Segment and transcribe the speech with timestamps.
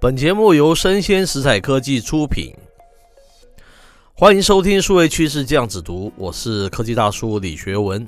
[0.00, 2.54] 本节目由生鲜食材科技出品，
[4.14, 8.06] 欢迎收听数位趋势这样子读，我是科技大叔李学文。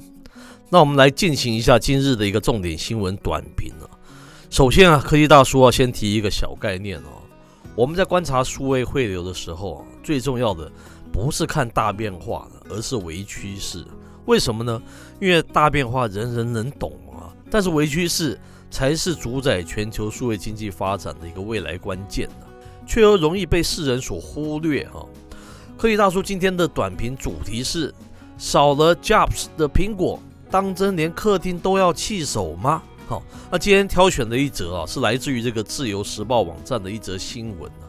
[0.68, 3.90] 那我们来进行一下今日的一个重点新闻短评啊。
[4.50, 7.26] 首先啊，科技大叔要先提一个小概念哦。
[7.74, 10.70] 我们在观察数位汇流的时候啊，最重要的
[11.12, 13.84] 不是看大变化，而是微趋势。
[14.26, 14.80] 为什么呢？
[15.20, 18.38] 因为大变化人人能懂啊，但是微趋势。
[18.70, 22.46] 才是主宰全球数位经济发展的一个未来关键呢，
[22.86, 25.04] 却又容易被世人所忽略哈。
[25.76, 27.92] 科技大叔今天的短评主题是：
[28.38, 30.20] 少了 Jobs 的苹果，
[30.50, 32.82] 当真连客厅都要弃守吗？
[33.08, 37.88] 好，那今天挑选的一则啊，是来自于这个自由时报网站的一则新闻啊，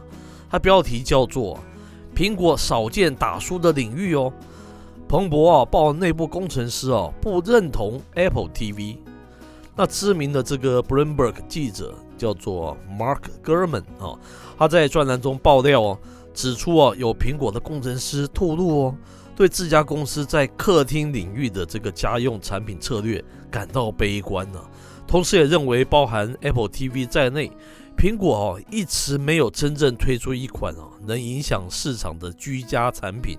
[0.50, 1.58] 它标题叫做
[2.16, 4.32] “苹果少见打输的领域哦”。
[5.06, 8.96] 彭博啊报内部工程师啊不认同 Apple TV。
[9.74, 14.18] 那知名的这个 Bloomberg 记者叫做 Mark Gurman 啊，
[14.58, 15.98] 他在专栏中爆料哦，
[16.34, 18.96] 指出哦，有苹果的工程师透露哦，
[19.34, 24.60] 对自家公司在客厅领域的这个家用产品策略感到悲观呢。
[25.06, 27.50] 同时也认为，包含 Apple TV 在内，
[27.96, 33.38] 苹果哦一直没有真正推出一款哦能影响市场的居家产品。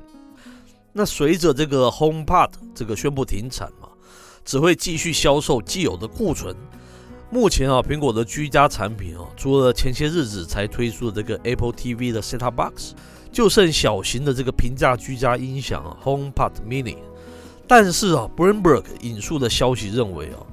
[0.92, 3.90] 那随着这个 HomePod 这个宣布停产嘛。
[4.44, 6.56] 只会继续销售既有的库存。
[7.30, 12.94] 目前啊，苹果的居家产品啊，除了前些日子才推出的这个 Apple TV 的 Set-top Box，
[13.32, 16.98] 就剩小型的这个平价居家音响啊，HomePod Mini。
[17.68, 20.46] 但是啊，Bloomberg 引述的消息认为啊，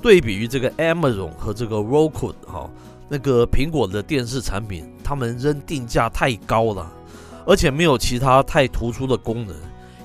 [0.00, 2.70] 对比于这个 Amazon 和这个 Roku 哈，
[3.08, 6.92] 那个苹果的电视产品，他们仍定价太高了，
[7.44, 9.56] 而且没有其他太突出的功能。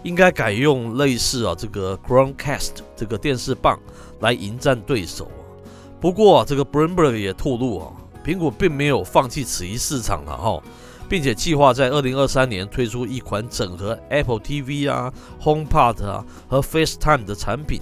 [0.05, 3.79] 应该改用类似啊这个 Chromecast 这个电视棒
[4.19, 5.41] 来迎战对手啊。
[5.99, 7.91] 不过啊，这个 Bloomberg 也透露啊，
[8.23, 10.61] 苹果并没有放弃此一市场了哈，
[11.09, 15.11] 并且计划在二零二三年推出一款整合 Apple TV 啊、
[15.41, 17.81] HomePod 啊和 FaceTime 的产品。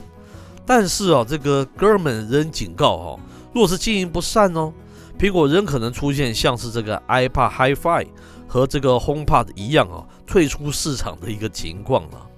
[0.65, 3.19] 但是啊，这个 Gurman 仍警告哈，
[3.53, 4.71] 若是经营不善哦，
[5.19, 8.07] 苹果仍可能出现像是这个 iPad HiFi。
[8.45, 12.29] 和这个 HomePod 一样啊，退出市场的一个情况了。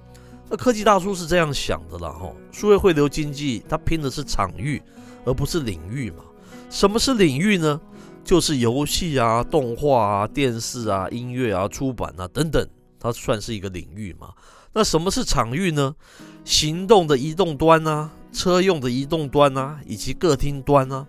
[0.48, 4.80] 那科技大叔是这样想的了哈，数位汇流经济它拼的是场域，
[5.24, 6.24] 而不是领域嘛。
[6.70, 7.80] 什么是领域呢？
[8.24, 14.30] 就是游戏啊、动画啊、电视啊、音乐啊、出版啊等等，它算是一个领域嘛。
[14.72, 15.94] 那什么是场域呢？
[16.44, 21.06] 行动的移动端啊，车用的移动端啊，以及客厅端啊，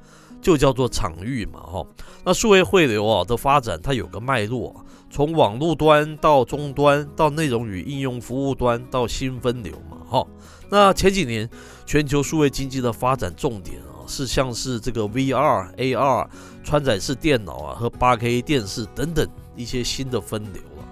[0.48, 1.86] 就叫做场域嘛哈。
[2.24, 4.74] 那数位汇流啊的发展，它有个脉络。
[5.10, 10.26] 从网络端到终端，到内容与应用服务端，到新分流嘛，哈。
[10.70, 11.50] 那前几年
[11.86, 16.26] 全球数位经济的发展重点啊，是像是这个 VR、AR、
[16.64, 20.88] 穿载式电脑啊和 8K 电视等等一些新的分流啊。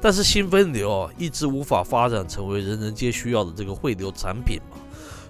[0.00, 4.76] 但是新分流啊，一直无法发展成为人人皆需要的这个汇流产品嘛，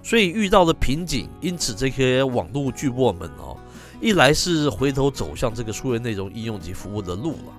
[0.01, 1.29] 所以遇到了瓶颈。
[1.41, 3.55] 因此这些网络巨擘们哦，
[3.99, 7.53] 一来是回头走向这个数位内容应用及服务的路了。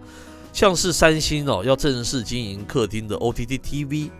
[0.52, 4.10] 像是三星哦，要正式经营客厅的 OTT TV，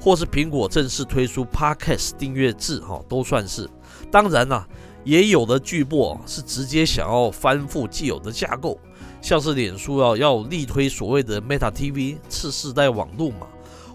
[0.00, 3.68] 或是苹果正式推出 Podcast 订阅制哈，都算是。
[4.10, 4.66] 当然啦，
[5.04, 8.78] 也有的巨擘是直接想要翻覆既有的架构，
[9.20, 13.46] 像是脸书要要力推所谓的 Meta TV 次世代网络嘛，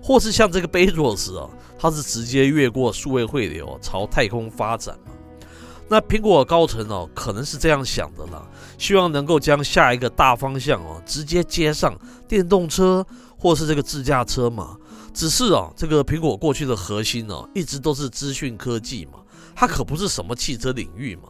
[0.01, 5.11] 或是像这个 Bezos 啊，他是直接越过数位汇流朝太空发展嘛。
[5.89, 8.45] 那苹果高层哦，可能是这样想的啦，
[8.77, 13.05] 希望能够将下一个大方向哦，直接接上电动车
[13.38, 14.78] 或是这个自驾车嘛。
[15.11, 19.13] 只是啊，这个苹果过去的核心哦，一直都是资讯科技嘛，
[19.55, 21.29] 它可不是什么汽车领域嘛。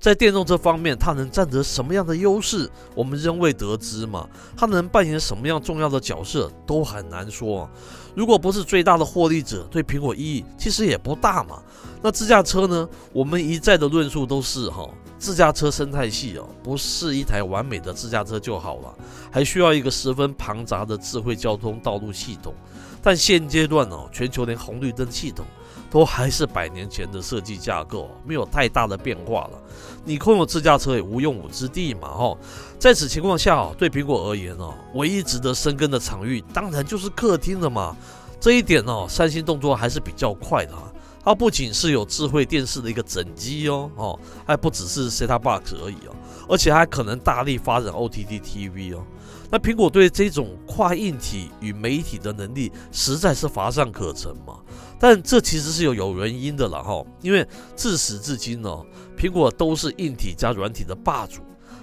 [0.00, 4.26] 在电动车方面，它能占得什么样的优势，我们仍未得知嘛。
[4.56, 7.68] 它能扮演什么样重要的角色，都很难说。
[8.14, 11.62] 如果不是最大的获利者，对苹果意义其实也不大嘛。
[12.02, 12.88] 那自驾车呢？
[13.12, 14.88] 我们一再的论述都是哈，
[15.18, 18.94] 自驾车生态系哦，不是一台完美的自驾车就好了，
[19.30, 22.54] 还需要一个十分庞杂的智慧交通道路系统。
[23.02, 25.44] 但现阶段哦，全球连红绿灯系统
[25.90, 29.62] 都还是百年前的设计架构，没有太大的变化了。
[30.04, 32.38] 你空有自驾车也无用武之地嘛，哦。
[32.78, 37.96] 在此情况下哦，对苹果而言哦，唯一值得深耕的场域，当然就是客厅了嘛。
[38.40, 40.89] 这一点哦，三星动作还是比较快的啊。
[41.22, 46.16] 它不仅是有智慧电视的一个整机哦，哦，还不只是 Set-top Box 而已哦，
[46.48, 49.04] 而且还可能大力发展 OTT TV 哦。
[49.50, 54.58] 那苹果对这种跨硬体与媒体的能力，实在是乏善可陈嘛。
[54.98, 58.70] 但这其实是有有原因的了哈，因为自始至今呢，
[59.18, 61.40] 苹果都是硬体加软体的霸主。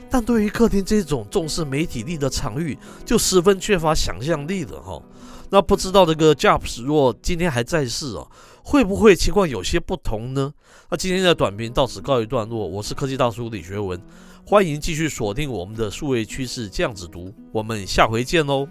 [0.09, 5.01] 但对于客厅这种重视媒体力的场域，就十分缺乏想象力了哈。
[5.49, 8.29] 那不知道这个 Jobs 若今天还在世哦，
[8.63, 10.53] 会不会情况有些不同呢？
[10.89, 14.01] 那今天的短评到此告一段落，我是科技大叔李学文，
[14.45, 18.67] 欢迎继续锁定我们的数位趋势这样子读，我们下回见喽。